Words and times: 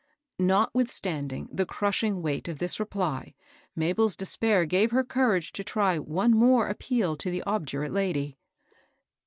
Notwithstanding 0.39 1.47
the 1.53 1.63
crushing 1.67 2.23
weight 2.23 2.47
of 2.47 2.57
this 2.57 2.79
reply, 2.79 3.35
Mabel's 3.75 4.15
despair 4.15 4.65
gave 4.65 4.89
her 4.89 5.03
courage 5.03 5.51
to 5.51 5.63
try 5.63 5.99
one 5.99 6.31
more 6.31 6.69
appeal 6.69 7.15
to 7.17 7.29
the 7.29 7.43
obdurate 7.43 7.93
lady. 7.93 8.39